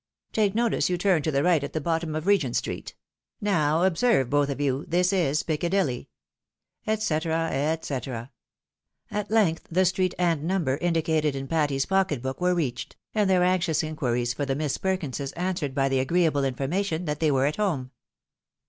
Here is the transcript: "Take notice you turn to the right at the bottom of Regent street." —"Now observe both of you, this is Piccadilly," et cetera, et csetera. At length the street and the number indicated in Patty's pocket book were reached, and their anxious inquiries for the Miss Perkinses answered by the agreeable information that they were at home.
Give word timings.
"Take 0.33 0.55
notice 0.55 0.89
you 0.89 0.97
turn 0.97 1.21
to 1.21 1.29
the 1.29 1.43
right 1.43 1.63
at 1.63 1.73
the 1.73 1.79
bottom 1.79 2.15
of 2.15 2.25
Regent 2.25 2.55
street." 2.55 2.95
—"Now 3.39 3.83
observe 3.83 4.31
both 4.31 4.49
of 4.49 4.59
you, 4.59 4.83
this 4.87 5.13
is 5.13 5.43
Piccadilly," 5.43 6.09
et 6.87 7.03
cetera, 7.03 7.51
et 7.51 7.83
csetera. 7.83 8.31
At 9.11 9.29
length 9.29 9.67
the 9.69 9.85
street 9.85 10.15
and 10.17 10.41
the 10.41 10.45
number 10.47 10.77
indicated 10.77 11.35
in 11.35 11.47
Patty's 11.47 11.85
pocket 11.85 12.23
book 12.23 12.41
were 12.41 12.55
reached, 12.55 12.95
and 13.13 13.29
their 13.29 13.43
anxious 13.43 13.83
inquiries 13.83 14.33
for 14.33 14.43
the 14.47 14.55
Miss 14.55 14.79
Perkinses 14.79 15.33
answered 15.33 15.75
by 15.75 15.87
the 15.87 15.99
agreeable 15.99 16.45
information 16.45 17.05
that 17.05 17.19
they 17.19 17.29
were 17.29 17.45
at 17.45 17.57
home. 17.57 17.91